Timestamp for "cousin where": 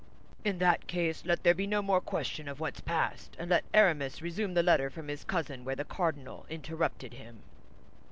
5.23-5.75